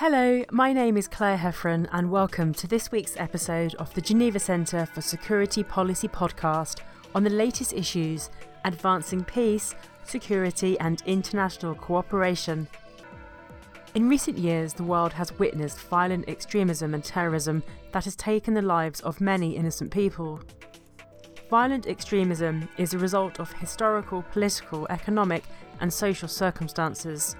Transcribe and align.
Hello, 0.00 0.44
my 0.52 0.72
name 0.72 0.96
is 0.96 1.08
Claire 1.08 1.36
Heffron, 1.36 1.88
and 1.90 2.08
welcome 2.08 2.54
to 2.54 2.68
this 2.68 2.92
week's 2.92 3.16
episode 3.16 3.74
of 3.80 3.92
the 3.94 4.00
Geneva 4.00 4.38
Centre 4.38 4.86
for 4.86 5.00
Security 5.00 5.64
Policy 5.64 6.06
podcast 6.06 6.82
on 7.16 7.24
the 7.24 7.30
latest 7.30 7.72
issues 7.72 8.30
advancing 8.64 9.24
peace, 9.24 9.74
security, 10.04 10.78
and 10.78 11.02
international 11.04 11.74
cooperation. 11.74 12.68
In 13.96 14.08
recent 14.08 14.38
years, 14.38 14.72
the 14.72 14.84
world 14.84 15.12
has 15.14 15.36
witnessed 15.36 15.80
violent 15.80 16.28
extremism 16.28 16.94
and 16.94 17.02
terrorism 17.02 17.64
that 17.90 18.04
has 18.04 18.14
taken 18.14 18.54
the 18.54 18.62
lives 18.62 19.00
of 19.00 19.20
many 19.20 19.56
innocent 19.56 19.90
people. 19.90 20.38
Violent 21.50 21.88
extremism 21.88 22.68
is 22.76 22.94
a 22.94 22.98
result 22.98 23.40
of 23.40 23.52
historical, 23.54 24.22
political, 24.30 24.86
economic, 24.90 25.42
and 25.80 25.92
social 25.92 26.28
circumstances. 26.28 27.34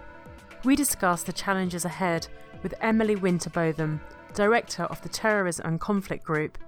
We 0.65 0.75
discuss 0.75 1.23
the 1.23 1.33
challenges 1.33 1.85
ahead 1.85 2.27
with 2.63 2.75
Emily 2.81 3.17
Winterbotham, 3.17 4.01
Director 4.35 4.85
of 4.85 5.01
the 5.03 5.09
Terrorism 5.09 5.67
and 5.67 5.81
Conflict 5.81 6.25
Group, 6.25 6.59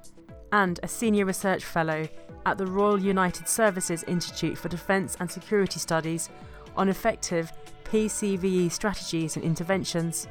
and 0.52 0.80
a 0.82 0.88
Senior 0.88 1.26
Research 1.26 1.64
Fellow 1.64 2.08
at 2.46 2.58
the 2.58 2.66
Royal 2.66 2.98
United 2.98 3.48
Services 3.48 4.02
Institute 4.04 4.58
for 4.58 4.68
Defence 4.68 5.16
and 5.20 5.30
Security 5.30 5.78
Studies 5.78 6.30
on 6.76 6.88
effective 6.88 7.52
PCVE 7.84 8.70
strategies 8.70 9.36
and 9.36 9.44
interventions. 9.44 10.26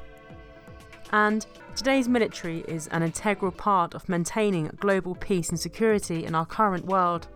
And 1.11 1.45
today's 1.75 2.07
military 2.07 2.59
is 2.67 2.87
an 2.87 3.03
integral 3.03 3.51
part 3.51 3.95
of 3.95 4.07
maintaining 4.09 4.67
global 4.79 5.15
peace 5.15 5.49
and 5.49 5.59
security 5.59 6.25
in 6.25 6.35
our 6.35 6.45
current 6.45 6.85
world. 6.85 7.27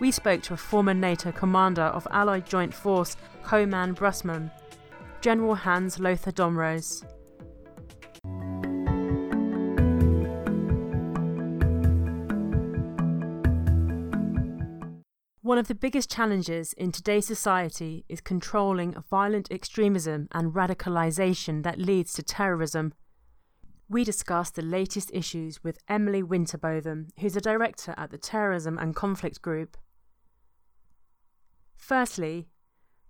We 0.00 0.10
spoke 0.10 0.42
to 0.42 0.54
a 0.54 0.56
former 0.56 0.94
NATO 0.94 1.32
commander 1.32 1.82
of 1.82 2.06
Allied 2.10 2.46
Joint 2.46 2.72
Force, 2.72 3.16
Command 3.44 3.96
Brunssum, 3.96 4.50
General 5.20 5.54
Hans 5.54 5.98
Lothar 5.98 6.32
Domröse. 6.32 7.04
One 15.48 15.56
of 15.56 15.66
the 15.66 15.74
biggest 15.74 16.10
challenges 16.10 16.74
in 16.74 16.92
today's 16.92 17.26
society 17.26 18.04
is 18.06 18.20
controlling 18.20 18.94
violent 19.08 19.50
extremism 19.50 20.28
and 20.30 20.52
radicalisation 20.52 21.62
that 21.62 21.78
leads 21.78 22.12
to 22.12 22.22
terrorism. 22.22 22.92
We 23.88 24.04
discuss 24.04 24.50
the 24.50 24.60
latest 24.60 25.10
issues 25.14 25.64
with 25.64 25.78
Emily 25.88 26.22
Winterbotham, 26.22 27.06
who's 27.20 27.34
a 27.34 27.40
director 27.40 27.94
at 27.96 28.10
the 28.10 28.18
Terrorism 28.18 28.76
and 28.76 28.94
Conflict 28.94 29.40
Group. 29.40 29.78
Firstly, 31.78 32.50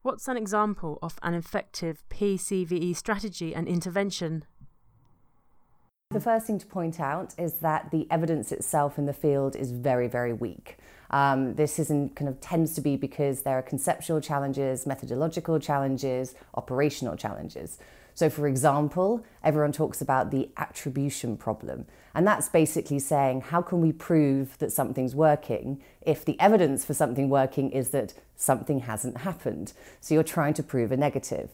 what's 0.02 0.28
an 0.28 0.36
example 0.36 1.00
of 1.02 1.18
an 1.24 1.34
effective 1.34 2.04
PCVE 2.08 2.94
strategy 2.94 3.52
and 3.52 3.66
intervention? 3.66 4.44
The 6.10 6.20
first 6.20 6.46
thing 6.46 6.58
to 6.58 6.64
point 6.64 7.00
out 7.00 7.34
is 7.36 7.54
that 7.60 7.90
the 7.90 8.06
evidence 8.10 8.50
itself 8.50 8.96
in 8.96 9.04
the 9.04 9.12
field 9.12 9.54
is 9.54 9.72
very, 9.72 10.08
very 10.08 10.32
weak. 10.32 10.78
Um, 11.10 11.54
this 11.56 11.78
isn't 11.78 12.16
kind 12.16 12.30
of 12.30 12.40
tends 12.40 12.72
to 12.76 12.80
be 12.80 12.96
because 12.96 13.42
there 13.42 13.58
are 13.58 13.62
conceptual 13.62 14.18
challenges, 14.18 14.86
methodological 14.86 15.60
challenges, 15.60 16.34
operational 16.54 17.14
challenges. 17.14 17.76
So, 18.14 18.30
for 18.30 18.48
example, 18.48 19.22
everyone 19.44 19.72
talks 19.72 20.00
about 20.00 20.30
the 20.30 20.48
attribution 20.56 21.36
problem. 21.36 21.84
And 22.14 22.26
that's 22.26 22.48
basically 22.48 23.00
saying, 23.00 23.42
how 23.42 23.60
can 23.60 23.82
we 23.82 23.92
prove 23.92 24.56
that 24.60 24.72
something's 24.72 25.14
working 25.14 25.82
if 26.00 26.24
the 26.24 26.40
evidence 26.40 26.86
for 26.86 26.94
something 26.94 27.28
working 27.28 27.70
is 27.70 27.90
that 27.90 28.14
something 28.34 28.80
hasn't 28.80 29.18
happened? 29.18 29.74
So, 30.00 30.14
you're 30.14 30.22
trying 30.22 30.54
to 30.54 30.62
prove 30.62 30.90
a 30.90 30.96
negative. 30.96 31.50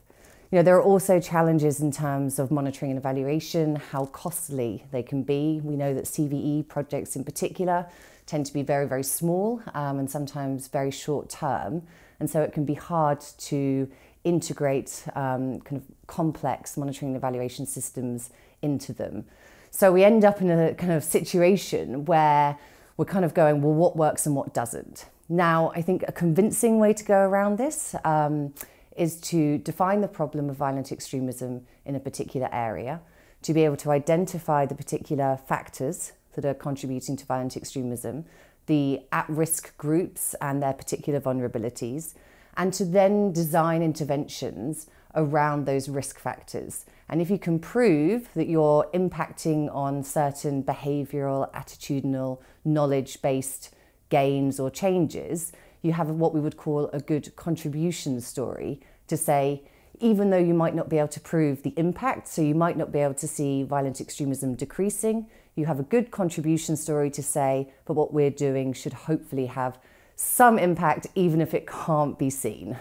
You 0.54 0.60
know, 0.60 0.62
there 0.66 0.76
are 0.76 0.82
also 0.84 1.18
challenges 1.18 1.80
in 1.80 1.90
terms 1.90 2.38
of 2.38 2.52
monitoring 2.52 2.92
and 2.92 2.96
evaluation, 2.96 3.74
how 3.74 4.06
costly 4.06 4.84
they 4.92 5.02
can 5.02 5.24
be. 5.24 5.60
We 5.64 5.74
know 5.74 5.92
that 5.94 6.04
CVE 6.04 6.68
projects 6.68 7.16
in 7.16 7.24
particular 7.24 7.88
tend 8.26 8.46
to 8.46 8.52
be 8.52 8.62
very, 8.62 8.86
very 8.86 9.02
small 9.02 9.60
um, 9.74 9.98
and 9.98 10.08
sometimes 10.08 10.68
very 10.68 10.92
short 10.92 11.28
term. 11.28 11.82
And 12.20 12.30
so 12.30 12.40
it 12.40 12.52
can 12.52 12.64
be 12.64 12.74
hard 12.74 13.20
to 13.20 13.90
integrate 14.22 15.04
um, 15.16 15.58
kind 15.62 15.82
of 15.82 16.06
complex 16.06 16.76
monitoring 16.76 17.08
and 17.08 17.16
evaluation 17.16 17.66
systems 17.66 18.30
into 18.62 18.92
them. 18.92 19.24
So 19.72 19.90
we 19.90 20.04
end 20.04 20.24
up 20.24 20.40
in 20.40 20.52
a 20.52 20.72
kind 20.74 20.92
of 20.92 21.02
situation 21.02 22.04
where 22.04 22.56
we're 22.96 23.06
kind 23.06 23.24
of 23.24 23.34
going, 23.34 23.60
well, 23.60 23.74
what 23.74 23.96
works 23.96 24.24
and 24.24 24.36
what 24.36 24.54
doesn't? 24.54 25.06
Now, 25.28 25.72
I 25.74 25.82
think 25.82 26.04
a 26.06 26.12
convincing 26.12 26.78
way 26.78 26.92
to 26.92 27.04
go 27.04 27.18
around 27.18 27.58
this 27.58 27.96
um, 28.04 28.54
is 28.96 29.20
to 29.20 29.58
define 29.58 30.00
the 30.00 30.08
problem 30.08 30.48
of 30.48 30.56
violent 30.56 30.92
extremism 30.92 31.66
in 31.84 31.94
a 31.94 32.00
particular 32.00 32.48
area, 32.52 33.00
to 33.42 33.52
be 33.52 33.64
able 33.64 33.76
to 33.76 33.90
identify 33.90 34.64
the 34.64 34.74
particular 34.74 35.38
factors 35.46 36.12
that 36.34 36.44
are 36.44 36.54
contributing 36.54 37.16
to 37.16 37.26
violent 37.26 37.56
extremism, 37.56 38.24
the 38.66 39.02
at 39.12 39.28
risk 39.28 39.76
groups 39.76 40.34
and 40.40 40.62
their 40.62 40.72
particular 40.72 41.20
vulnerabilities, 41.20 42.14
and 42.56 42.72
to 42.72 42.84
then 42.84 43.32
design 43.32 43.82
interventions 43.82 44.86
around 45.14 45.64
those 45.64 45.88
risk 45.88 46.18
factors. 46.18 46.84
And 47.08 47.20
if 47.20 47.30
you 47.30 47.38
can 47.38 47.58
prove 47.58 48.28
that 48.34 48.48
you're 48.48 48.88
impacting 48.94 49.72
on 49.74 50.02
certain 50.02 50.62
behavioral, 50.62 51.52
attitudinal, 51.52 52.40
knowledge 52.64 53.20
based 53.22 53.74
gains 54.08 54.58
or 54.58 54.70
changes, 54.70 55.52
you 55.84 55.92
have 55.92 56.10
what 56.10 56.32
we 56.34 56.40
would 56.40 56.56
call 56.56 56.88
a 56.92 57.00
good 57.00 57.34
contribution 57.36 58.20
story 58.20 58.80
to 59.06 59.16
say, 59.16 59.62
even 60.00 60.30
though 60.30 60.38
you 60.38 60.54
might 60.54 60.74
not 60.74 60.88
be 60.88 60.98
able 60.98 61.08
to 61.08 61.20
prove 61.20 61.62
the 61.62 61.74
impact, 61.76 62.26
so 62.26 62.42
you 62.42 62.54
might 62.54 62.76
not 62.76 62.90
be 62.90 62.98
able 62.98 63.14
to 63.14 63.28
see 63.28 63.62
violent 63.62 64.00
extremism 64.00 64.54
decreasing, 64.54 65.26
you 65.54 65.66
have 65.66 65.78
a 65.78 65.84
good 65.84 66.10
contribution 66.10 66.76
story 66.76 67.10
to 67.10 67.22
say, 67.22 67.72
but 67.84 67.94
what 67.94 68.12
we're 68.12 68.30
doing 68.30 68.72
should 68.72 68.92
hopefully 68.92 69.46
have 69.46 69.78
some 70.16 70.58
impact, 70.58 71.06
even 71.14 71.40
if 71.40 71.54
it 71.54 71.66
can't 71.66 72.18
be 72.18 72.30
seen. 72.30 72.78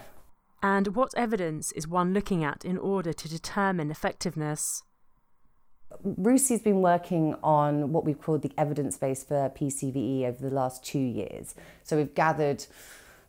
And 0.61 0.95
what 0.95 1.13
evidence 1.17 1.71
is 1.73 1.87
one 1.87 2.13
looking 2.13 2.43
at 2.43 2.63
in 2.63 2.77
order 2.77 3.11
to 3.11 3.27
determine 3.29 3.91
effectiveness? 3.91 4.83
RUSI's 6.03 6.61
been 6.61 6.81
working 6.81 7.35
on 7.43 7.91
what 7.91 8.05
we've 8.05 8.21
called 8.21 8.41
the 8.41 8.51
evidence 8.57 8.97
base 8.97 9.23
for 9.23 9.49
PCVE 9.49 10.25
over 10.25 10.49
the 10.49 10.53
last 10.53 10.83
two 10.83 10.99
years. 10.99 11.55
So 11.83 11.97
we've 11.97 12.13
gathered 12.13 12.65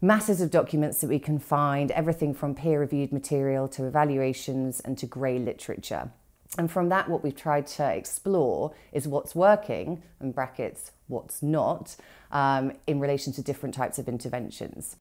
masses 0.01 0.41
of 0.41 0.51
documents 0.51 1.01
that 1.01 1.09
we 1.09 1.19
can 1.19 1.39
find, 1.39 1.91
everything 1.93 2.35
from 2.35 2.55
peer 2.55 2.81
reviewed 2.81 3.13
material 3.13 3.69
to 3.69 3.87
evaluations 3.87 4.81
and 4.81 4.99
to 4.99 5.07
grey 5.07 5.39
literature. 5.39 6.11
And 6.57 6.71
from 6.71 6.89
that, 6.91 7.09
what 7.09 7.25
we've 7.25 7.35
tried 7.35 7.67
to 7.69 7.91
explore 7.91 8.75
is 8.93 9.09
what's 9.09 9.35
working, 9.35 10.03
in 10.21 10.33
brackets, 10.33 10.93
what's 11.09 11.43
not, 11.43 11.97
um, 12.31 12.73
in 12.87 13.01
relation 13.01 13.33
to 13.33 13.43
different 13.43 13.75
types 13.75 13.99
of 13.99 14.09
interventions. 14.09 14.97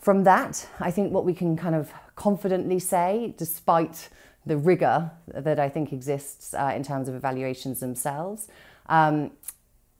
From 0.00 0.24
that, 0.24 0.68
I 0.80 0.90
think 0.90 1.12
what 1.12 1.24
we 1.24 1.34
can 1.34 1.56
kind 1.56 1.74
of 1.74 1.92
confidently 2.16 2.78
say, 2.78 3.34
despite 3.36 4.08
the 4.46 4.56
rigour 4.56 5.10
that 5.26 5.58
I 5.58 5.68
think 5.68 5.92
exists 5.92 6.54
uh, 6.54 6.72
in 6.74 6.82
terms 6.82 7.08
of 7.08 7.14
evaluations 7.14 7.80
themselves, 7.80 8.48
um, 8.88 9.32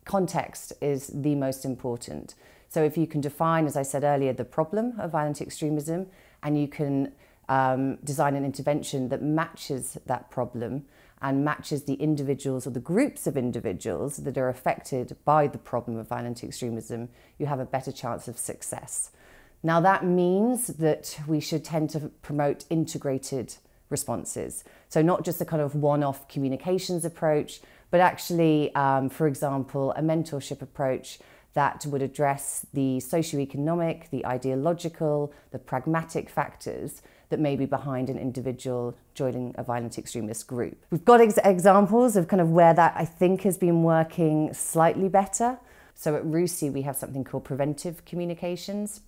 context 0.04 0.72
is 0.80 1.08
the 1.08 1.34
most 1.34 1.64
important. 1.64 2.34
So 2.68 2.84
if 2.84 2.96
you 2.96 3.06
can 3.06 3.20
define, 3.20 3.66
as 3.66 3.76
I 3.76 3.82
said 3.82 4.04
earlier, 4.04 4.32
the 4.32 4.44
problem 4.44 4.94
of 4.98 5.10
violent 5.10 5.42
extremism 5.42 6.06
and 6.42 6.60
you 6.60 6.68
can 6.68 7.12
um, 7.48 7.96
design 7.96 8.36
an 8.36 8.44
intervention 8.44 9.08
that 9.08 9.22
matches 9.22 9.98
that 10.06 10.30
problem 10.30 10.84
and 11.22 11.44
matches 11.44 11.84
the 11.84 11.94
individuals 11.94 12.66
or 12.66 12.70
the 12.70 12.80
groups 12.80 13.26
of 13.26 13.36
individuals 13.36 14.18
that 14.18 14.36
are 14.36 14.48
affected 14.48 15.16
by 15.24 15.46
the 15.46 15.58
problem 15.58 15.96
of 15.96 16.08
violent 16.08 16.44
extremism, 16.44 17.08
you 17.38 17.46
have 17.46 17.58
a 17.58 17.64
better 17.64 17.90
chance 17.90 18.28
of 18.28 18.36
success. 18.36 19.10
Now, 19.62 19.80
that 19.80 20.04
means 20.04 20.66
that 20.68 21.18
we 21.26 21.40
should 21.40 21.64
tend 21.64 21.90
to 21.90 22.00
promote 22.20 22.66
integrated 22.68 23.56
responses. 23.91 24.64
So, 24.88 25.02
not 25.02 25.24
just 25.24 25.41
a 25.41 25.44
kind 25.44 25.62
of 25.62 25.74
one 25.74 26.02
off 26.02 26.28
communications 26.28 27.04
approach, 27.04 27.60
but 27.91 28.00
actually, 28.00 28.74
um, 28.74 29.09
for 29.09 29.27
example, 29.27 29.92
a 29.92 30.03
mentorship 30.03 30.62
approach 30.62 31.18
that 31.54 31.86
would 31.86 32.03
address 32.03 32.66
the 32.74 32.98
socioeconomic, 32.98 34.10
the 34.10 34.27
ideological, 34.27 35.33
the 35.53 35.59
pragmatic 35.59 36.28
factors 36.28 37.00
that 37.30 37.41
may 37.41 37.56
be 37.56 37.65
behind 37.65 38.10
an 38.10 38.18
individual 38.18 38.94
joining 39.15 39.54
a 39.56 39.62
violent 39.62 39.98
extremist 39.98 40.47
group. 40.47 40.77
We've 40.91 41.04
got 41.04 41.21
ex- 41.21 41.38
examples 41.42 42.15
of 42.15 42.28
kind 42.28 42.42
of 42.42 42.50
where 42.50 42.74
that 42.74 42.92
I 42.94 43.06
think 43.06 43.42
has 43.42 43.56
been 43.56 43.83
working 43.83 44.53
slightly 44.53 45.09
better. 45.09 45.59
So 45.94 46.15
at 46.15 46.24
RUSI, 46.24 46.71
we 46.71 46.83
have 46.83 46.94
something 46.94 47.24
called 47.24 47.44
preventive 47.44 48.04
communications, 48.04 49.00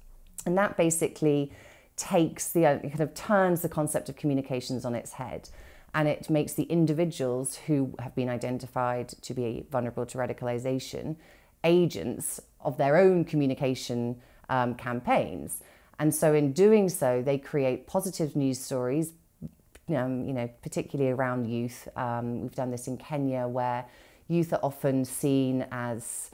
and 0.47 0.57
that 0.57 0.77
basically 0.79 1.53
takes 1.99 2.53
the 2.53 2.65
uh, 2.65 2.79
kind 2.79 3.01
of 3.01 3.13
turns 3.15 3.61
the 3.61 3.69
concept 3.69 4.09
of 4.09 4.17
communications 4.17 4.85
on 4.85 4.95
its 4.95 5.13
head 5.13 5.51
and 5.95 6.07
it 6.07 6.29
makes 6.31 6.53
the 6.53 6.65
individuals 6.65 7.57
who 7.67 7.95
have 7.99 8.15
been 8.15 8.29
identified 8.29 9.09
to 9.09 9.35
be 9.35 9.67
vulnerable 9.71 10.07
to 10.07 10.19
radicalization 10.19 11.17
agents 11.65 12.41
of 12.61 12.77
their 12.77 12.97
own 12.97 13.25
communication 13.25 14.21
um, 14.49 14.75
campaigns. 14.75 15.63
And 15.99 16.15
so, 16.15 16.35
in 16.35 16.53
doing 16.53 16.89
so, 16.89 17.23
they 17.23 17.39
create 17.39 17.87
positive 17.87 18.37
news 18.37 18.61
stories, 18.61 19.13
um, 19.89 20.25
you 20.25 20.33
know, 20.33 20.49
particularly 20.63 21.11
around 21.11 21.47
youth. 21.47 21.89
Um, 21.97 22.43
we've 22.43 22.55
done 22.55 22.71
this 22.71 22.87
in 22.87 22.97
Kenya 22.99 23.49
where 23.49 23.85
youth 24.29 24.53
are 24.53 24.61
often 24.63 25.05
seen 25.05 25.67
as 25.73 26.31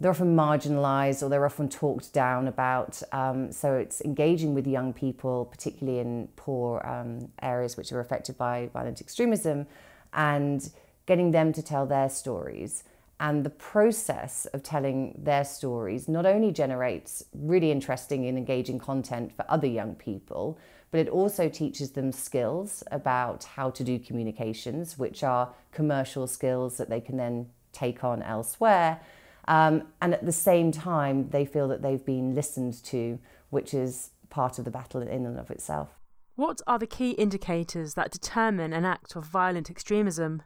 they're 0.00 0.10
often 0.10 0.34
marginalized 0.36 1.22
or 1.22 1.28
they're 1.28 1.46
often 1.46 1.68
talked 1.68 2.12
down 2.12 2.48
about. 2.48 3.02
Um, 3.12 3.52
so 3.52 3.74
it's 3.74 4.00
engaging 4.02 4.54
with 4.54 4.66
young 4.66 4.92
people, 4.92 5.46
particularly 5.46 6.00
in 6.00 6.28
poor 6.36 6.84
um, 6.84 7.30
areas 7.42 7.76
which 7.76 7.92
are 7.92 8.00
affected 8.00 8.36
by 8.36 8.70
violent 8.72 9.00
extremism, 9.00 9.66
and 10.12 10.68
getting 11.06 11.30
them 11.30 11.52
to 11.52 11.62
tell 11.62 11.86
their 11.86 12.08
stories. 12.08 12.84
And 13.20 13.44
the 13.44 13.50
process 13.50 14.46
of 14.46 14.62
telling 14.62 15.14
their 15.16 15.44
stories 15.44 16.08
not 16.08 16.26
only 16.26 16.50
generates 16.50 17.24
really 17.32 17.70
interesting 17.70 18.26
and 18.26 18.36
engaging 18.36 18.78
content 18.78 19.32
for 19.36 19.44
other 19.48 19.68
young 19.68 19.94
people, 19.94 20.58
but 20.90 21.00
it 21.00 21.08
also 21.08 21.48
teaches 21.48 21.92
them 21.92 22.12
skills 22.12 22.82
about 22.90 23.44
how 23.44 23.70
to 23.70 23.84
do 23.84 23.98
communications, 23.98 24.98
which 24.98 25.22
are 25.22 25.52
commercial 25.72 26.26
skills 26.26 26.76
that 26.76 26.88
they 26.88 27.00
can 27.00 27.16
then 27.16 27.48
take 27.72 28.04
on 28.04 28.22
elsewhere. 28.22 29.00
Um, 29.46 29.84
and 30.00 30.14
at 30.14 30.24
the 30.24 30.32
same 30.32 30.72
time, 30.72 31.28
they 31.30 31.44
feel 31.44 31.68
that 31.68 31.82
they've 31.82 32.04
been 32.04 32.34
listened 32.34 32.82
to, 32.84 33.18
which 33.50 33.74
is 33.74 34.10
part 34.30 34.58
of 34.58 34.64
the 34.64 34.70
battle 34.70 35.02
in 35.02 35.26
and 35.26 35.38
of 35.38 35.50
itself. 35.50 35.90
What 36.36 36.60
are 36.66 36.78
the 36.78 36.86
key 36.86 37.10
indicators 37.12 37.94
that 37.94 38.10
determine 38.10 38.72
an 38.72 38.84
act 38.84 39.14
of 39.14 39.24
violent 39.24 39.70
extremism? 39.70 40.42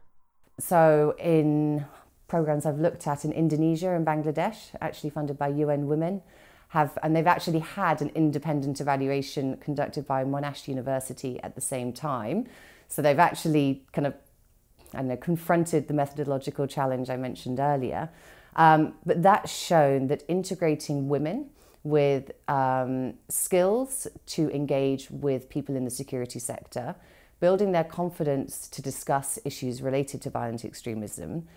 So, 0.59 1.15
in 1.17 1.85
programs 2.27 2.65
I've 2.65 2.79
looked 2.79 3.07
at 3.07 3.25
in 3.25 3.31
Indonesia 3.31 3.95
and 3.95 4.05
Bangladesh, 4.05 4.75
actually 4.81 5.09
funded 5.09 5.37
by 5.37 5.47
UN 5.47 5.87
Women, 5.87 6.21
have 6.69 6.97
and 7.01 7.15
they've 7.15 7.27
actually 7.27 7.59
had 7.59 8.01
an 8.01 8.09
independent 8.09 8.79
evaluation 8.79 9.57
conducted 9.57 10.05
by 10.05 10.23
Monash 10.23 10.67
University 10.67 11.41
at 11.41 11.55
the 11.55 11.61
same 11.61 11.91
time. 11.91 12.45
So 12.87 13.01
they've 13.01 13.19
actually 13.19 13.85
kind 13.91 14.07
of 14.07 14.13
I 14.93 14.97
don't 14.97 15.07
know 15.07 15.17
confronted 15.17 15.87
the 15.87 15.93
methodological 15.93 16.67
challenge 16.67 17.09
I 17.09 17.17
mentioned 17.17 17.59
earlier. 17.59 18.09
Um, 18.55 18.93
but 19.05 19.21
that's 19.21 19.55
shown 19.55 20.07
that 20.07 20.23
integrating 20.27 21.07
women 21.07 21.49
with 21.83 22.31
um, 22.47 23.13
skills 23.29 24.07
to 24.27 24.49
engage 24.51 25.09
with 25.09 25.49
people 25.49 25.75
in 25.75 25.85
the 25.85 25.91
security 25.91 26.39
sector, 26.39 26.95
building 27.39 27.71
their 27.71 27.83
confidence 27.83 28.67
to 28.67 28.81
discuss 28.81 29.39
issues 29.45 29.81
related 29.81 30.21
to 30.23 30.29
violent 30.29 30.65
extremism, 30.65 31.47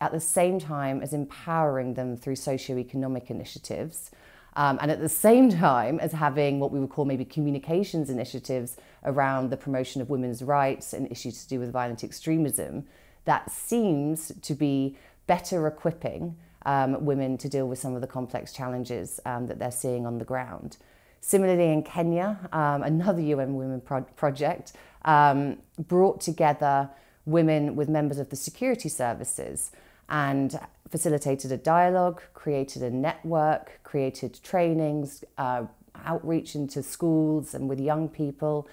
at 0.00 0.12
the 0.12 0.20
same 0.20 0.58
time 0.58 1.00
as 1.00 1.12
empowering 1.12 1.94
them 1.94 2.16
through 2.16 2.36
socio-economic 2.36 3.30
initiatives. 3.30 4.10
Um, 4.56 4.78
and 4.80 4.90
at 4.90 5.00
the 5.00 5.08
same 5.08 5.50
time 5.50 6.00
as 6.00 6.12
having 6.12 6.58
what 6.58 6.72
we 6.72 6.80
would 6.80 6.90
call 6.90 7.04
maybe 7.04 7.24
communications 7.24 8.10
initiatives 8.10 8.76
around 9.04 9.50
the 9.50 9.56
promotion 9.56 10.02
of 10.02 10.10
women's 10.10 10.42
rights 10.42 10.92
and 10.92 11.10
issues 11.12 11.42
to 11.44 11.48
do 11.48 11.60
with 11.60 11.70
violent 11.70 12.02
extremism, 12.02 12.84
that 13.24 13.52
seems 13.52 14.32
to 14.42 14.54
be 14.54 14.96
better 15.28 15.68
equipping 15.68 16.36
um, 16.66 17.04
women 17.04 17.38
to 17.38 17.48
deal 17.48 17.68
with 17.68 17.78
some 17.78 17.94
of 17.94 18.00
the 18.00 18.08
complex 18.08 18.52
challenges 18.52 19.20
um, 19.24 19.46
that 19.46 19.60
they're 19.60 19.70
seeing 19.70 20.04
on 20.04 20.18
the 20.18 20.24
ground. 20.24 20.76
Similarly, 21.20 21.72
in 21.72 21.84
Kenya, 21.84 22.38
um, 22.52 22.82
another 22.82 23.20
UN 23.20 23.54
Women 23.54 23.80
pro- 23.80 24.02
project 24.02 24.72
um, 25.04 25.58
brought 25.78 26.20
together 26.20 26.90
women 27.26 27.76
with 27.76 27.88
members 27.88 28.18
of 28.18 28.30
the 28.30 28.36
security 28.36 28.88
services 28.88 29.70
and 30.08 30.58
facilitated 30.88 31.52
a 31.52 31.56
dialogue, 31.56 32.22
created 32.34 32.82
a 32.82 32.90
network, 32.90 33.80
created 33.84 34.38
trainings, 34.42 35.24
uh, 35.36 35.64
outreach 36.04 36.54
into 36.54 36.82
schools 36.82 37.54
and 37.54 37.68
with 37.68 37.80
young 37.80 38.08
people, 38.08 38.68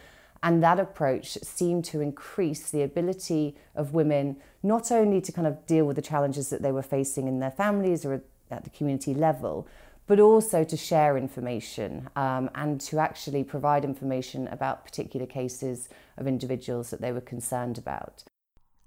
and 0.46 0.62
that 0.62 0.80
approach 0.80 1.40
seemed 1.42 1.84
to 1.84 2.02
increase 2.02 2.70
the 2.70 2.84
ability 2.84 3.56
of 3.74 3.96
women 3.96 4.38
not 4.62 4.92
only 4.92 5.20
to 5.20 5.32
kind 5.32 5.48
of 5.48 5.66
deal 5.66 5.86
with 5.86 5.96
the 5.96 6.04
challenges 6.04 6.52
that 6.52 6.62
they 6.62 6.72
were 6.72 6.84
facing 6.84 7.28
in 7.28 7.40
their 7.40 7.50
families 7.50 8.06
or 8.06 8.22
at 8.52 8.64
the 8.64 8.70
community 8.70 9.16
level, 9.16 9.68
but 10.06 10.20
also 10.20 10.64
to 10.64 10.78
share 10.78 11.18
information 11.18 12.08
um, 12.16 12.48
and 12.54 12.80
to 12.80 13.00
actually 13.00 13.44
provide 13.44 13.84
information 13.84 14.48
about 14.50 14.86
particular 14.86 15.26
cases 15.26 15.90
of 16.16 16.28
individuals 16.28 16.92
that 16.92 17.02
they 17.02 17.12
were 17.12 17.22
concerned 17.22 17.80
about. 17.80 18.24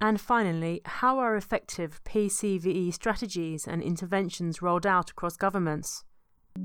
And 0.01 0.21
finally, 0.21 0.81
how 0.85 1.19
are 1.19 1.35
effective 1.35 2.01
PCVE 2.05 2.95
strategies 2.95 3.67
and 3.67 3.83
interventions 3.83 4.63
rolled 4.63 4.87
out 4.87 5.11
across 5.11 5.37
governments? 5.37 6.05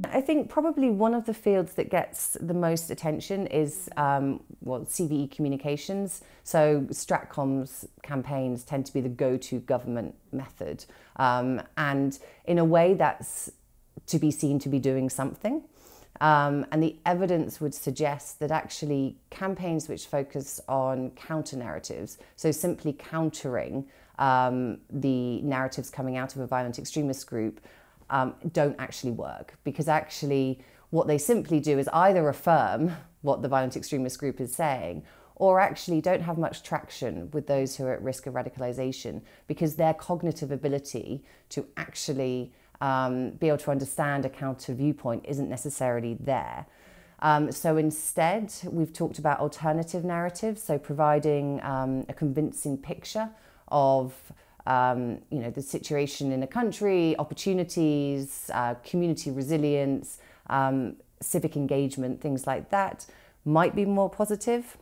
I 0.06 0.22
think 0.22 0.50
probably 0.50 0.90
one 0.90 1.14
of 1.14 1.26
the 1.26 1.34
fields 1.34 1.74
that 1.74 1.90
gets 1.90 2.38
the 2.40 2.54
most 2.54 2.90
attention 2.90 3.48
is 3.48 3.90
um, 3.96 4.42
well 4.62 4.82
CVE 4.82 5.32
communications. 5.32 6.22
So 6.44 6.82
Stratcom's 6.90 7.88
campaigns 8.02 8.64
tend 8.64 8.86
to 8.88 8.94
be 8.94 9.02
the 9.02 9.10
go-to 9.10 9.60
government 9.60 10.16
method, 10.32 10.86
um, 11.18 11.62
and 11.78 12.18
in 12.46 12.58
a 12.58 12.66
way 12.66 12.96
that's 12.96 13.52
to 14.08 14.20
be 14.20 14.32
seen 14.32 14.60
to 14.60 14.70
be 14.70 14.80
doing 14.80 15.10
something. 15.10 15.64
Um, 16.22 16.66
and 16.72 16.82
the 16.82 16.96
evidence 17.06 17.60
would 17.60 17.74
suggest 17.74 18.40
that 18.40 18.52
actually 18.52 19.18
campaigns 19.30 19.90
which 19.90 20.06
focus 20.06 20.62
on 20.68 21.12
counter 21.12 21.58
narratives, 21.58 22.18
so 22.36 22.52
simply 22.52 22.94
countering 22.94 23.86
um, 24.20 24.80
the 24.90 25.42
narratives 25.42 25.90
coming 25.90 26.18
out 26.18 26.36
of 26.36 26.42
a 26.42 26.48
violent 26.48 26.78
extremist 26.78 27.28
group, 27.28 27.60
um, 28.10 28.36
don't 28.52 28.76
actually 28.80 29.12
work 29.12 29.56
because 29.64 29.88
actually 29.88 30.60
what 30.90 31.08
they 31.08 31.18
simply 31.18 31.60
do 31.60 31.80
is 31.80 31.88
either 31.94 32.28
affirm 32.30 32.92
what 33.22 33.42
the 33.42 33.48
violent 33.48 33.76
extremist 33.76 34.20
group 34.20 34.40
is 34.40 34.54
saying 34.54 35.04
or 35.36 35.60
actually 35.60 36.00
don't 36.02 36.22
have 36.22 36.38
much 36.38 36.64
traction 36.64 37.30
with 37.32 37.48
those 37.48 37.76
who 37.76 37.86
are 37.86 37.94
at 37.94 38.02
risk 38.02 38.28
of 38.28 38.34
radicalization 38.34 39.22
because 39.48 39.76
their 39.76 39.94
cognitive 39.94 40.52
ability 40.52 41.24
to 41.50 41.66
actually 41.78 42.54
um, 42.82 43.32
be 43.32 43.48
able 43.48 43.58
to 43.58 43.72
understand 43.72 44.26
a 44.26 44.30
counter 44.30 44.74
viewpoint 44.74 45.26
isn't 45.28 45.50
necessarily 45.50 46.16
there. 46.20 46.66
Um, 47.20 47.52
so 47.52 47.78
instead, 47.78 48.54
we've 48.66 48.92
talked 48.92 49.18
about 49.18 49.40
alternative 49.40 50.04
narratives, 50.04 50.62
so 50.62 50.78
providing 50.78 51.64
um, 51.64 52.06
a 52.10 52.14
convincing 52.14 52.78
picture 52.78 53.30
of 53.70 54.14
um, 54.66 55.20
you 55.30 55.40
know, 55.40 55.50
the 55.50 55.62
situation 55.62 56.32
in 56.32 56.44
a 56.44 56.48
country, 56.48 57.16
opportunities, 57.20 58.50
uh, 58.54 58.76
community 58.76 59.32
resilience, 59.32 60.20
um, 60.50 60.96
civic 61.22 61.56
engagement, 61.56 62.22
things 62.22 62.48
like 62.48 62.70
that 62.70 63.06
might 63.46 63.76
be 63.76 63.86
more 63.86 64.10
positive. 64.10 64.78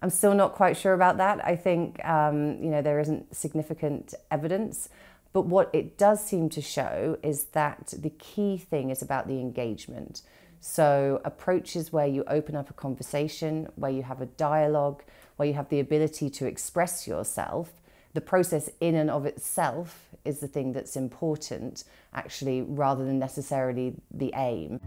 I'm 0.00 0.10
still 0.10 0.34
not 0.34 0.54
quite 0.54 0.76
sure 0.76 0.94
about 0.94 1.18
that. 1.18 1.44
I 1.44 1.54
think 1.54 2.04
um, 2.04 2.60
you 2.62 2.70
know 2.70 2.82
there 2.82 2.98
isn't 2.98 3.34
significant 3.34 4.14
evidence, 4.30 4.88
but 5.32 5.42
what 5.42 5.70
it 5.72 5.96
does 5.96 6.24
seem 6.24 6.48
to 6.50 6.60
show 6.60 7.16
is 7.22 7.44
that 7.52 7.94
the 7.96 8.10
key 8.10 8.58
thing 8.58 8.90
is 8.90 9.02
about 9.02 9.28
the 9.28 9.38
engagement. 9.38 10.22
So 10.60 11.20
approaches 11.24 11.92
where 11.92 12.06
you 12.06 12.24
open 12.26 12.54
up 12.54 12.70
a 12.70 12.72
conversation, 12.72 13.68
where 13.76 13.90
you 13.90 14.02
have 14.02 14.20
a 14.20 14.26
dialogue, 14.26 15.02
where 15.36 15.48
you 15.48 15.54
have 15.54 15.68
the 15.68 15.80
ability 15.80 16.30
to 16.30 16.46
express 16.46 17.06
yourself 17.06 17.72
the 18.14 18.20
process 18.20 18.68
in 18.80 18.94
and 18.94 19.10
of 19.10 19.24
itself 19.24 20.10
is 20.24 20.40
the 20.40 20.48
thing 20.48 20.72
that's 20.72 20.96
important, 20.96 21.84
actually, 22.12 22.62
rather 22.62 23.04
than 23.04 23.18
necessarily 23.18 23.94
the 24.10 24.32
aim. 24.36 24.80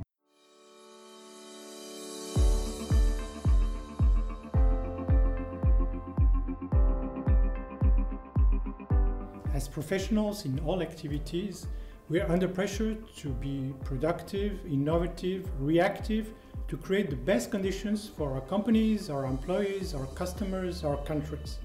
As 9.54 9.68
professionals 9.68 10.46
in 10.46 10.60
all 10.60 10.82
activities, 10.82 11.68
we 12.10 12.20
are 12.20 12.30
under 12.32 12.48
pressure 12.48 12.96
to 13.16 13.30
be 13.30 13.74
productive, 13.84 14.64
innovative, 14.68 15.50
reactive, 15.60 16.34
to 16.68 16.78
create 16.78 17.10
the 17.10 17.16
best 17.16 17.50
conditions 17.50 18.08
for 18.08 18.34
our 18.34 18.42
companies, 18.42 19.10
our 19.10 19.26
employees, 19.26 19.96
our 19.96 20.06
customers, 20.08 20.84
our 20.84 20.98
countries 20.98 21.58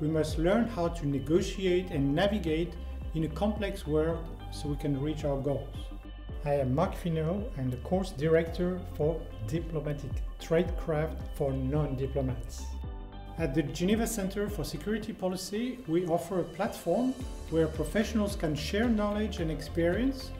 we 0.00 0.08
must 0.08 0.38
learn 0.38 0.66
how 0.66 0.88
to 0.88 1.06
negotiate 1.06 1.90
and 1.90 2.14
navigate 2.14 2.72
in 3.14 3.24
a 3.24 3.28
complex 3.28 3.86
world 3.86 4.24
so 4.50 4.68
we 4.68 4.76
can 4.76 5.00
reach 5.00 5.24
our 5.24 5.38
goals. 5.38 5.68
I 6.44 6.54
am 6.54 6.74
Marc 6.74 6.94
Finot 6.94 7.44
and 7.58 7.70
the 7.70 7.76
course 7.78 8.10
director 8.12 8.80
for 8.96 9.20
Diplomatic 9.46 10.10
Tradecraft 10.40 11.16
for 11.34 11.52
Non-Diplomats. 11.52 12.62
At 13.36 13.54
the 13.54 13.62
Geneva 13.62 14.06
Center 14.06 14.48
for 14.48 14.64
Security 14.64 15.12
Policy, 15.12 15.78
we 15.86 16.06
offer 16.06 16.40
a 16.40 16.44
platform 16.44 17.12
where 17.50 17.66
professionals 17.66 18.36
can 18.36 18.54
share 18.54 18.88
knowledge 18.88 19.40
and 19.40 19.50
experience. 19.50 20.30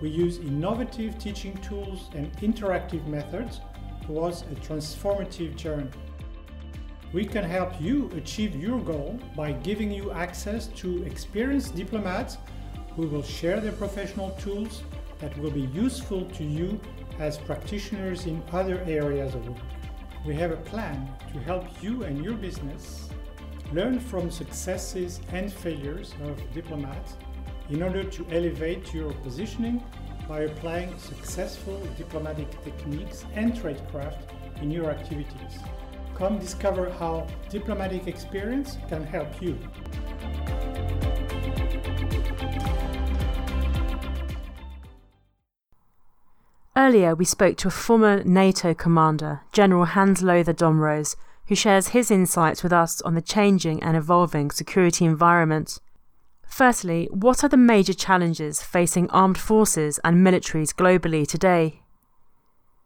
We 0.00 0.10
use 0.10 0.38
innovative 0.38 1.18
teaching 1.18 1.56
tools 1.58 2.08
and 2.14 2.32
interactive 2.38 3.04
methods 3.06 3.60
towards 4.06 4.42
a 4.42 4.54
transformative 4.66 5.56
journey. 5.56 5.90
We 7.10 7.24
can 7.24 7.44
help 7.44 7.80
you 7.80 8.10
achieve 8.14 8.54
your 8.54 8.78
goal 8.80 9.18
by 9.34 9.52
giving 9.52 9.90
you 9.90 10.10
access 10.12 10.66
to 10.82 11.02
experienced 11.04 11.74
diplomats 11.74 12.36
who 12.94 13.06
will 13.06 13.22
share 13.22 13.60
their 13.60 13.72
professional 13.72 14.32
tools 14.32 14.82
that 15.18 15.36
will 15.38 15.50
be 15.50 15.68
useful 15.72 16.26
to 16.26 16.44
you 16.44 16.78
as 17.18 17.38
practitioners 17.38 18.26
in 18.26 18.42
other 18.52 18.84
areas 18.86 19.34
of 19.34 19.48
work. 19.48 19.56
we 20.26 20.34
have 20.34 20.50
a 20.50 20.56
plan 20.70 21.08
to 21.32 21.38
help 21.40 21.64
you 21.82 22.02
and 22.02 22.22
your 22.22 22.34
business 22.34 23.08
learn 23.72 23.98
from 23.98 24.30
successes 24.30 25.20
and 25.32 25.50
failures 25.50 26.14
of 26.24 26.36
diplomats 26.52 27.16
in 27.70 27.82
order 27.82 28.04
to 28.04 28.26
elevate 28.30 28.92
your 28.92 29.12
positioning 29.24 29.82
by 30.28 30.40
applying 30.40 30.96
successful 30.98 31.78
diplomatic 31.96 32.50
techniques 32.64 33.24
and 33.34 33.54
tradecraft 33.54 34.18
in 34.60 34.70
your 34.70 34.90
activities. 34.90 35.58
Come 36.18 36.40
discover 36.40 36.90
how 36.90 37.28
diplomatic 37.48 38.08
experience 38.08 38.76
can 38.88 39.04
help 39.04 39.40
you. 39.40 39.56
Earlier, 46.76 47.14
we 47.14 47.24
spoke 47.24 47.56
to 47.58 47.68
a 47.68 47.70
former 47.70 48.24
NATO 48.24 48.74
commander, 48.74 49.42
General 49.52 49.84
Hans 49.84 50.20
Lothar 50.20 50.52
Domröse, 50.52 51.14
who 51.46 51.54
shares 51.54 51.88
his 51.88 52.10
insights 52.10 52.64
with 52.64 52.72
us 52.72 53.00
on 53.02 53.14
the 53.14 53.22
changing 53.22 53.80
and 53.82 53.96
evolving 53.96 54.50
security 54.50 55.04
environment. 55.04 55.78
Firstly, 56.48 57.08
what 57.12 57.44
are 57.44 57.48
the 57.48 57.56
major 57.56 57.94
challenges 57.94 58.60
facing 58.60 59.08
armed 59.10 59.38
forces 59.38 60.00
and 60.02 60.26
militaries 60.26 60.74
globally 60.74 61.26
today? 61.26 61.82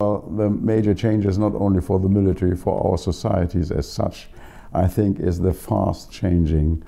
Well, 0.02 0.25
the 0.37 0.50
major 0.50 0.94
changes, 0.94 1.38
not 1.38 1.54
only 1.54 1.80
for 1.80 2.00
the 2.00 2.09
military, 2.09 2.56
for 2.56 2.75
our 2.85 2.99
societies 2.99 3.71
as 3.71 3.88
such, 3.88 4.28
I 4.75 4.88
think, 4.88 5.21
is 5.21 5.38
the 5.38 5.52
fast 5.52 6.11
changing 6.11 6.82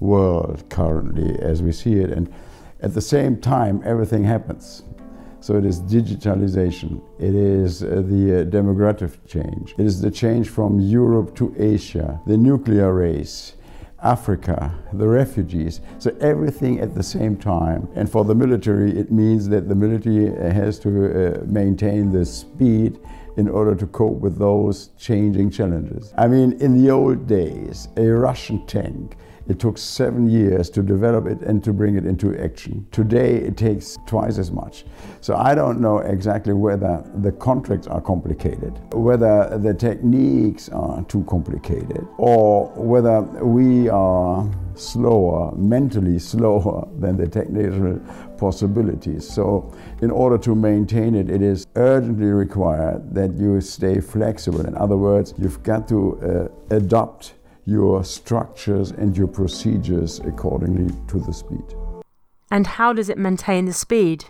world 0.00 0.62
currently 0.68 1.38
as 1.40 1.62
we 1.62 1.72
see 1.72 1.94
it. 1.94 2.10
And 2.10 2.30
at 2.82 2.92
the 2.92 3.00
same 3.00 3.40
time, 3.40 3.80
everything 3.86 4.22
happens. 4.22 4.82
So 5.40 5.56
it 5.56 5.64
is 5.64 5.80
digitalization, 5.80 7.00
it 7.18 7.34
is 7.34 7.82
uh, 7.82 8.02
the 8.12 8.40
uh, 8.40 8.44
demographic 8.56 9.16
change, 9.26 9.74
it 9.78 9.86
is 9.86 10.02
the 10.02 10.10
change 10.10 10.50
from 10.50 10.78
Europe 10.78 11.34
to 11.36 11.54
Asia, 11.56 12.20
the 12.26 12.36
nuclear 12.36 12.92
race, 12.92 13.54
Africa, 14.02 14.72
the 14.92 15.08
refugees. 15.08 15.80
So 15.98 16.16
everything 16.20 16.80
at 16.80 16.94
the 16.94 17.02
same 17.02 17.36
time. 17.36 17.88
And 17.94 18.10
for 18.10 18.24
the 18.24 18.34
military, 18.34 18.96
it 18.96 19.10
means 19.10 19.48
that 19.48 19.68
the 19.68 19.74
military 19.74 20.30
has 20.52 20.78
to 20.80 20.88
uh, 20.88 21.44
maintain 21.46 22.12
the 22.12 22.24
speed 22.24 23.00
in 23.36 23.48
order 23.48 23.74
to 23.74 23.86
cope 23.86 24.18
with 24.20 24.38
those 24.38 24.90
changing 24.98 25.50
challenges. 25.50 26.12
I 26.16 26.26
mean, 26.26 26.52
in 26.60 26.82
the 26.82 26.90
old 26.90 27.26
days, 27.26 27.88
a 27.96 28.04
Russian 28.04 28.66
tank 28.66 29.16
it 29.48 29.58
took 29.58 29.78
seven 29.78 30.28
years 30.28 30.68
to 30.70 30.82
develop 30.82 31.26
it 31.26 31.40
and 31.40 31.64
to 31.64 31.72
bring 31.72 31.96
it 31.96 32.04
into 32.04 32.38
action. 32.38 32.86
Today, 32.92 33.36
it 33.36 33.56
takes 33.56 33.96
twice 34.06 34.38
as 34.38 34.52
much. 34.52 34.84
So 35.20 35.36
I 35.36 35.54
don't 35.54 35.80
know 35.80 35.98
exactly 35.98 36.52
whether 36.52 37.02
the 37.22 37.32
contracts 37.32 37.86
are 37.86 38.00
complicated, 38.00 38.78
whether 38.92 39.58
the 39.58 39.74
techniques 39.74 40.68
are 40.68 41.02
too 41.04 41.24
complicated, 41.24 42.06
or 42.18 42.68
whether 42.76 43.22
we 43.22 43.88
are 43.88 44.48
slower, 44.74 45.52
mentally 45.56 46.18
slower 46.30 46.86
than 46.98 47.16
the 47.16 47.26
technical 47.26 48.00
possibilities. 48.36 49.28
So, 49.28 49.72
in 50.00 50.10
order 50.10 50.38
to 50.38 50.54
maintain 50.54 51.14
it, 51.14 51.28
it 51.28 51.42
is 51.42 51.66
urgently 51.74 52.26
required 52.26 53.14
that 53.14 53.34
you 53.34 53.60
stay 53.60 54.00
flexible. 54.00 54.60
In 54.60 54.76
other 54.76 54.96
words, 54.96 55.34
you've 55.38 55.62
got 55.62 55.88
to 55.88 56.50
uh, 56.70 56.76
adopt 56.76 57.34
your 57.68 58.02
structures 58.02 58.92
and 58.92 59.14
your 59.14 59.26
procedures 59.26 60.20
accordingly 60.20 60.94
to 61.06 61.18
the 61.20 61.32
speed. 61.34 61.74
And 62.50 62.66
how 62.66 62.94
does 62.94 63.10
it 63.10 63.18
maintain 63.18 63.66
the 63.66 63.74
speed? 63.74 64.24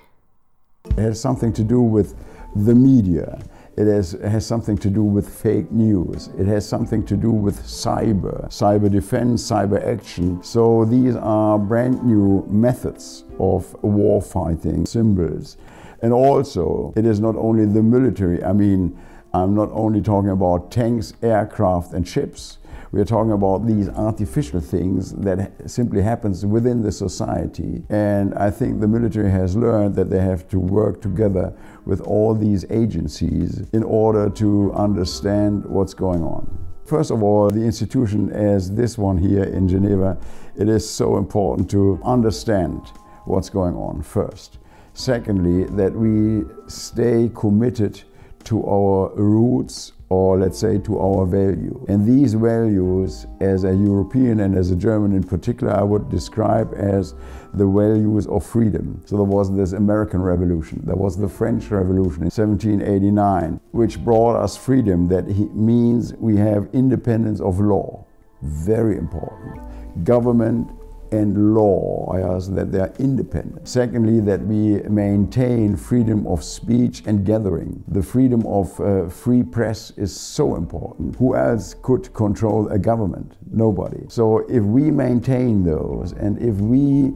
It 0.84 0.98
has 0.98 1.20
something 1.20 1.52
to 1.52 1.62
do 1.62 1.80
with 1.80 2.16
the 2.56 2.74
media. 2.74 3.40
It 3.76 3.86
has, 3.86 4.14
it 4.14 4.28
has 4.28 4.44
something 4.44 4.76
to 4.78 4.90
do 4.90 5.04
with 5.04 5.28
fake 5.28 5.70
news. 5.70 6.30
It 6.36 6.46
has 6.46 6.68
something 6.68 7.06
to 7.06 7.16
do 7.16 7.30
with 7.30 7.62
cyber, 7.62 8.48
cyber 8.48 8.90
defense, 8.90 9.48
cyber 9.48 9.80
action. 9.86 10.42
So 10.42 10.84
these 10.84 11.14
are 11.14 11.60
brand 11.60 12.02
new 12.02 12.44
methods 12.48 13.22
of 13.38 13.72
war 13.84 14.20
fighting 14.20 14.84
symbols. 14.84 15.58
And 16.02 16.12
also, 16.12 16.92
it 16.96 17.06
is 17.06 17.20
not 17.20 17.36
only 17.36 17.66
the 17.66 17.84
military. 17.84 18.42
I 18.42 18.52
mean, 18.52 18.98
I'm 19.32 19.54
not 19.54 19.70
only 19.72 20.00
talking 20.00 20.30
about 20.30 20.72
tanks, 20.72 21.12
aircraft, 21.22 21.92
and 21.92 22.06
ships. 22.06 22.57
We 22.90 23.00
are 23.02 23.04
talking 23.04 23.32
about 23.32 23.66
these 23.66 23.90
artificial 23.90 24.60
things 24.60 25.12
that 25.12 25.70
simply 25.70 26.00
happens 26.00 26.46
within 26.46 26.82
the 26.82 26.90
society. 26.90 27.82
And 27.90 28.34
I 28.34 28.50
think 28.50 28.80
the 28.80 28.88
military 28.88 29.30
has 29.30 29.56
learned 29.56 29.94
that 29.96 30.08
they 30.08 30.20
have 30.20 30.48
to 30.48 30.58
work 30.58 31.02
together 31.02 31.54
with 31.84 32.00
all 32.00 32.34
these 32.34 32.64
agencies 32.70 33.68
in 33.74 33.82
order 33.82 34.30
to 34.30 34.72
understand 34.72 35.66
what's 35.66 35.92
going 35.92 36.22
on. 36.22 36.48
First 36.86 37.10
of 37.10 37.22
all, 37.22 37.50
the 37.50 37.60
institution 37.60 38.32
as 38.32 38.74
this 38.74 38.96
one 38.96 39.18
here 39.18 39.44
in 39.44 39.68
Geneva, 39.68 40.16
it 40.56 40.70
is 40.70 40.88
so 40.88 41.18
important 41.18 41.70
to 41.72 42.00
understand 42.02 42.80
what's 43.26 43.50
going 43.50 43.74
on 43.74 44.00
first. 44.00 44.58
Secondly, 44.94 45.64
that 45.76 45.92
we 45.92 46.44
stay 46.66 47.30
committed 47.34 48.02
to 48.44 48.64
our 48.66 49.10
roots 49.16 49.92
or 50.10 50.38
let's 50.38 50.58
say 50.58 50.78
to 50.78 50.98
our 50.98 51.26
value. 51.26 51.84
And 51.88 52.06
these 52.06 52.34
values, 52.34 53.26
as 53.40 53.64
a 53.64 53.74
European 53.74 54.40
and 54.40 54.56
as 54.56 54.70
a 54.70 54.76
German 54.76 55.12
in 55.12 55.22
particular, 55.22 55.72
I 55.72 55.82
would 55.82 56.08
describe 56.08 56.72
as 56.74 57.14
the 57.52 57.66
values 57.66 58.26
of 58.26 58.44
freedom. 58.44 59.02
So 59.04 59.16
there 59.16 59.24
was 59.24 59.54
this 59.54 59.72
American 59.72 60.22
Revolution, 60.22 60.80
there 60.84 60.96
was 60.96 61.16
the 61.16 61.28
French 61.28 61.70
Revolution 61.70 62.22
in 62.22 62.30
1789, 62.30 63.60
which 63.72 64.02
brought 64.02 64.36
us 64.36 64.56
freedom 64.56 65.08
that 65.08 65.26
means 65.54 66.14
we 66.14 66.36
have 66.36 66.68
independence 66.72 67.40
of 67.40 67.60
law. 67.60 68.04
Very 68.42 68.96
important. 68.96 69.60
Government 70.04 70.70
and 71.12 71.54
law, 71.54 72.10
I 72.12 72.20
ask 72.20 72.54
that 72.54 72.72
they 72.72 72.80
are 72.80 72.92
independent. 72.98 73.68
Secondly, 73.68 74.20
that 74.20 74.40
we 74.42 74.80
maintain 74.88 75.76
freedom 75.76 76.26
of 76.26 76.44
speech 76.44 77.02
and 77.06 77.24
gathering. 77.24 77.82
The 77.88 78.02
freedom 78.02 78.46
of 78.46 78.78
uh, 78.80 79.08
free 79.08 79.42
press 79.42 79.90
is 79.96 80.14
so 80.14 80.56
important. 80.56 81.16
Who 81.16 81.36
else 81.36 81.74
could 81.82 82.12
control 82.14 82.68
a 82.68 82.78
government? 82.78 83.36
Nobody. 83.50 84.04
So 84.08 84.38
if 84.48 84.62
we 84.62 84.90
maintain 84.90 85.64
those 85.64 86.12
and 86.12 86.40
if 86.40 86.56
we 86.56 87.14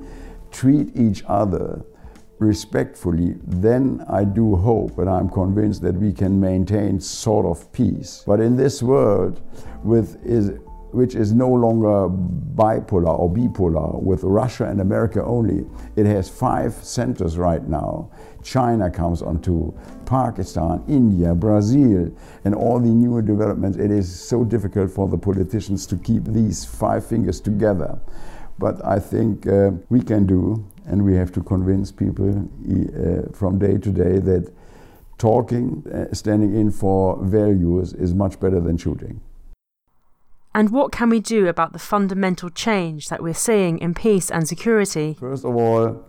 treat 0.51 0.97
each 0.97 1.23
other 1.27 1.85
respectfully, 2.39 3.37
then 3.47 4.05
I 4.09 4.25
do 4.25 4.57
hope 4.57 4.99
and 4.99 5.09
I'm 5.09 5.29
convinced 5.29 5.83
that 5.83 5.95
we 5.95 6.13
can 6.13 6.41
maintain 6.41 7.01
sort 7.01 7.47
of 7.47 7.73
peace. 7.73 8.25
But 8.27 8.41
in 8.41 8.57
this 8.57 8.83
world, 8.83 9.41
with 9.85 10.19
is 10.25 10.53
which 10.93 11.15
is 11.15 11.33
no 11.33 11.49
longer 11.49 12.09
bipolar 12.55 13.19
or 13.19 13.31
bipolar 13.31 14.01
with 14.01 14.23
Russia 14.23 14.67
and 14.67 14.81
America 14.81 15.23
only. 15.25 15.65
It 15.97 16.07
has 16.07 16.29
five 16.29 16.75
centers 16.75 17.37
right 17.39 17.67
now. 17.67 18.11
China 18.43 18.91
comes 18.91 19.23
on 19.23 19.33
onto 19.33 19.73
Pakistan, 20.05 20.85
India, 20.89 21.35
Brazil, 21.35 22.11
and 22.45 22.55
all 22.55 22.79
the 22.79 22.89
new 22.89 23.23
developments. 23.23 23.79
It 23.79 23.91
is 23.91 24.09
so 24.13 24.45
difficult 24.45 24.91
for 24.91 25.09
the 25.09 25.19
politicians 25.19 25.87
to 25.87 25.97
keep 25.97 26.25
these 26.25 26.65
five 26.65 27.05
fingers 27.05 27.41
together. 27.41 27.99
But 28.59 28.85
I 28.85 28.99
think 28.99 29.47
uh, 29.47 29.71
we 29.89 30.03
can 30.03 30.27
do, 30.27 30.65
and 30.87 31.05
we 31.05 31.15
have 31.17 31.33
to 31.33 31.43
convince 31.43 31.91
people 31.91 32.31
uh, 32.31 33.33
from 33.33 33.59
day 33.59 33.79
to 33.79 33.91
day 33.91 34.19
that 34.19 34.53
talking, 35.19 35.85
uh, 35.93 36.15
standing 36.15 36.55
in 36.55 36.71
for 36.71 37.19
values 37.25 37.95
is 37.95 38.13
much 38.13 38.39
better 38.39 38.61
than 38.61 38.77
shooting. 38.77 39.21
And 40.55 40.71
what 40.71 40.93
can 40.93 41.09
we 41.09 41.21
do 41.21 41.49
about 41.49 41.73
the 41.73 41.79
fundamental 41.79 42.51
change 42.51 43.09
that 43.09 43.23
we're 43.23 43.33
seeing 43.33 43.79
in 43.79 43.95
peace 43.95 44.31
and 44.31 44.47
security? 44.47 45.17
First 45.19 45.47
of 45.47 45.57
all, 45.57 46.05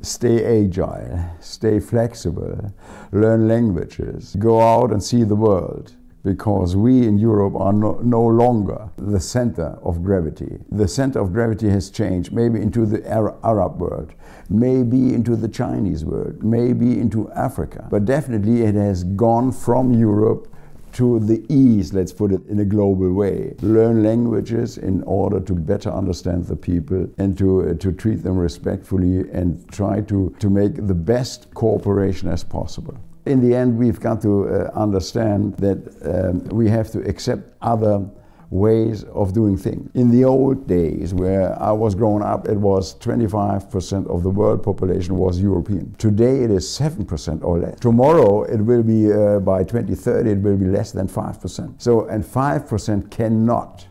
stay 0.00 0.64
agile, 0.64 1.30
stay 1.40 1.80
flexible, 1.80 2.72
learn 3.10 3.48
languages, 3.48 4.36
go 4.38 4.60
out 4.60 4.92
and 4.92 5.02
see 5.02 5.24
the 5.24 5.34
world. 5.34 5.96
Because 6.22 6.76
we 6.76 7.06
in 7.06 7.16
Europe 7.16 7.54
are 7.56 7.72
no, 7.72 7.98
no 8.02 8.22
longer 8.22 8.90
the 8.96 9.18
center 9.18 9.78
of 9.82 10.04
gravity. 10.04 10.58
The 10.70 10.86
center 10.86 11.18
of 11.18 11.32
gravity 11.32 11.70
has 11.70 11.88
changed, 11.88 12.30
maybe 12.30 12.60
into 12.60 12.84
the 12.84 13.02
Arab 13.08 13.80
world, 13.80 14.12
maybe 14.50 15.14
into 15.14 15.34
the 15.34 15.48
Chinese 15.48 16.04
world, 16.04 16.42
maybe 16.44 17.00
into 17.00 17.32
Africa. 17.32 17.88
But 17.90 18.04
definitely 18.04 18.62
it 18.64 18.74
has 18.74 19.02
gone 19.02 19.50
from 19.50 19.94
Europe 19.94 20.49
to 20.92 21.20
the 21.20 21.44
east, 21.48 21.94
let's 21.94 22.12
put 22.12 22.32
it 22.32 22.46
in 22.48 22.60
a 22.60 22.64
global 22.64 23.12
way. 23.12 23.54
Learn 23.62 24.02
languages 24.02 24.78
in 24.78 25.02
order 25.04 25.40
to 25.40 25.54
better 25.54 25.90
understand 25.90 26.46
the 26.46 26.56
people 26.56 27.08
and 27.18 27.36
to, 27.38 27.70
uh, 27.70 27.74
to 27.74 27.92
treat 27.92 28.22
them 28.22 28.36
respectfully 28.36 29.30
and 29.30 29.68
try 29.70 30.00
to, 30.02 30.34
to 30.38 30.50
make 30.50 30.74
the 30.86 30.94
best 30.94 31.52
cooperation 31.54 32.28
as 32.28 32.42
possible. 32.44 32.96
In 33.26 33.40
the 33.46 33.54
end, 33.54 33.78
we've 33.78 34.00
got 34.00 34.22
to 34.22 34.48
uh, 34.48 34.70
understand 34.74 35.56
that 35.58 35.78
um, 36.02 36.44
we 36.56 36.68
have 36.68 36.90
to 36.92 37.00
accept 37.08 37.52
other 37.60 38.08
ways 38.50 39.04
of 39.04 39.32
doing 39.32 39.56
things. 39.56 39.88
In 39.94 40.10
the 40.10 40.24
old 40.24 40.66
days, 40.66 41.14
where 41.14 41.60
I 41.62 41.70
was 41.70 41.94
growing 41.94 42.22
up, 42.22 42.48
it 42.48 42.56
was 42.56 42.96
25% 42.96 44.08
of 44.08 44.24
the 44.24 44.30
world 44.30 44.62
population 44.62 45.16
was 45.16 45.40
European. 45.40 45.94
Today 45.98 46.42
it 46.42 46.50
is 46.50 46.66
7% 46.66 47.44
or 47.44 47.58
less. 47.60 47.78
Tomorrow 47.78 48.42
it 48.44 48.60
will 48.60 48.82
be, 48.82 49.12
uh, 49.12 49.38
by 49.38 49.62
2030, 49.62 50.30
it 50.30 50.38
will 50.38 50.56
be 50.56 50.66
less 50.66 50.90
than 50.90 51.06
5%. 51.06 51.80
So, 51.80 52.06
and 52.06 52.24
5% 52.24 53.10
cannot 53.10 53.86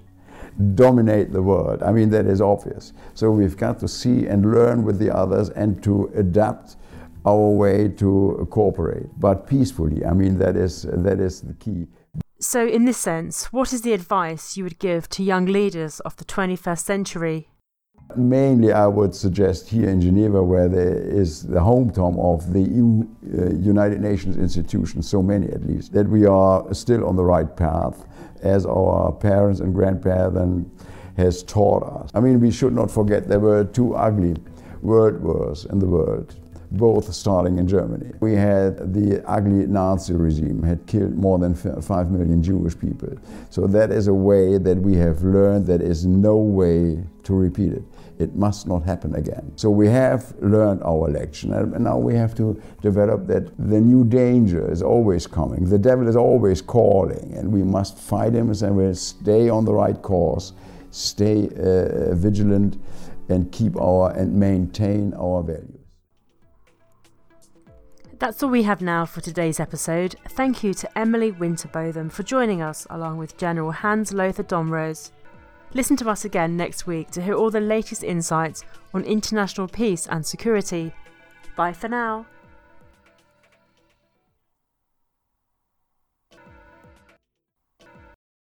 dominate 0.75 1.31
the 1.31 1.41
world. 1.41 1.81
I 1.81 1.93
mean, 1.93 2.09
that 2.09 2.25
is 2.25 2.41
obvious. 2.41 2.91
So 3.13 3.31
we've 3.31 3.55
got 3.55 3.79
to 3.79 3.87
see 3.87 4.27
and 4.27 4.51
learn 4.51 4.83
with 4.83 4.99
the 4.99 5.15
others 5.15 5.49
and 5.51 5.81
to 5.83 6.11
adapt 6.15 6.75
our 7.25 7.49
way 7.49 7.87
to 7.87 8.47
cooperate, 8.49 9.07
but 9.19 9.47
peacefully. 9.47 10.05
I 10.05 10.13
mean, 10.13 10.37
that 10.39 10.57
is, 10.57 10.83
that 10.83 11.19
is 11.19 11.41
the 11.41 11.53
key. 11.53 11.87
So, 12.41 12.65
in 12.65 12.85
this 12.85 12.97
sense, 12.97 13.51
what 13.51 13.73
is 13.73 13.81
the 13.81 13.91
advice 13.91 14.55
you 14.55 14.63
would 14.63 14.79
give 14.79 15.09
to 15.09 15.23
young 15.23 15.45
leaders 15.45 15.99
of 15.99 16.15
the 16.15 16.23
21st 16.23 16.79
century? 16.79 17.49
Mainly, 18.15 18.71
I 18.71 18.87
would 18.87 19.13
suggest 19.13 19.67
here 19.67 19.89
in 19.89 19.99
Geneva, 19.99 20.41
where 20.41 20.69
there 20.69 21.01
is 21.01 21.43
the 21.43 21.59
hometown 21.59 22.17
of 22.17 22.53
the 22.53 22.61
EU, 22.61 23.05
uh, 23.37 23.53
United 23.55 23.99
Nations 23.99 24.37
institutions, 24.37 25.09
so 25.09 25.21
many 25.21 25.47
at 25.49 25.67
least, 25.67 25.91
that 25.91 26.07
we 26.07 26.25
are 26.25 26.73
still 26.73 27.05
on 27.05 27.17
the 27.17 27.25
right 27.25 27.57
path, 27.57 28.05
as 28.41 28.65
our 28.65 29.11
parents 29.11 29.59
and 29.59 29.75
grandparents 29.75 30.65
has 31.17 31.43
taught 31.43 31.83
us. 31.83 32.09
I 32.13 32.21
mean, 32.21 32.39
we 32.39 32.51
should 32.51 32.73
not 32.73 32.89
forget 32.89 33.27
there 33.27 33.41
were 33.41 33.65
two 33.65 33.95
ugly 33.95 34.37
world 34.81 35.21
wars 35.21 35.65
in 35.65 35.79
the 35.79 35.87
world 35.87 36.33
both 36.71 37.11
starting 37.13 37.57
in 37.57 37.67
Germany. 37.67 38.11
We 38.19 38.33
had 38.35 38.93
the 38.93 39.23
ugly 39.27 39.65
Nazi 39.65 40.13
regime 40.13 40.61
had 40.61 40.85
killed 40.85 41.15
more 41.15 41.39
than 41.39 41.55
5 41.55 42.11
million 42.11 42.43
Jewish 42.43 42.77
people. 42.77 43.09
So 43.49 43.65
that 43.67 43.91
is 43.91 44.07
a 44.07 44.13
way 44.13 44.57
that 44.57 44.77
we 44.77 44.95
have 44.95 45.23
learned 45.23 45.65
that 45.67 45.81
is 45.81 46.05
no 46.05 46.37
way 46.37 47.03
to 47.23 47.33
repeat 47.33 47.73
it. 47.73 47.83
It 48.19 48.35
must 48.35 48.67
not 48.67 48.83
happen 48.83 49.15
again. 49.15 49.51
So 49.55 49.69
we 49.69 49.87
have 49.87 50.35
learned 50.41 50.83
our 50.83 51.09
lesson, 51.09 51.53
and 51.53 51.83
now 51.83 51.97
we 51.97 52.13
have 52.15 52.35
to 52.35 52.61
develop 52.81 53.27
that 53.27 53.49
the 53.57 53.79
new 53.79 54.03
danger 54.03 54.69
is 54.69 54.81
always 54.81 55.25
coming. 55.25 55.69
The 55.69 55.79
devil 55.79 56.07
is 56.07 56.17
always 56.17 56.61
calling, 56.61 57.33
and 57.35 57.51
we 57.51 57.63
must 57.63 57.97
fight 57.97 58.33
him 58.33 58.49
and 58.49 58.75
we 58.75 58.93
stay 58.93 59.49
on 59.49 59.63
the 59.63 59.73
right 59.73 59.99
course, 60.01 60.53
stay 60.91 61.47
uh, 61.47 62.13
vigilant, 62.13 62.77
and 63.29 63.51
keep 63.51 63.77
our 63.77 64.11
and 64.11 64.33
maintain 64.33 65.13
our 65.13 65.41
values. 65.41 65.78
That's 68.19 68.43
all 68.43 68.49
we 68.49 68.63
have 68.63 68.81
now 68.81 69.05
for 69.05 69.21
today's 69.21 69.61
episode. 69.61 70.15
Thank 70.27 70.61
you 70.61 70.73
to 70.73 70.97
Emily 70.99 71.31
Winterbotham 71.31 72.11
for 72.11 72.23
joining 72.23 72.61
us, 72.61 72.85
along 72.89 73.17
with 73.17 73.37
General 73.37 73.71
Hans 73.71 74.11
Lothar 74.11 74.43
Domröse. 74.43 75.11
Listen 75.73 75.95
to 75.95 76.09
us 76.09 76.25
again 76.25 76.57
next 76.57 76.85
week 76.85 77.11
to 77.11 77.21
hear 77.21 77.33
all 77.33 77.49
the 77.49 77.61
latest 77.61 78.03
insights 78.03 78.65
on 78.93 79.05
international 79.05 79.69
peace 79.69 80.05
and 80.05 80.25
security. 80.25 80.91
Bye 81.55 81.71
for 81.71 81.87
now. 81.87 82.25